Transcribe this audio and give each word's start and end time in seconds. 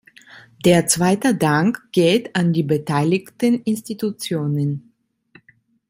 Der 0.65 0.87
zweite 0.87 1.35
Dank 1.35 1.91
geht 1.91 2.35
an 2.35 2.53
die 2.53 2.63
beteiligten 2.63 3.61
Institutionen. 3.61 4.93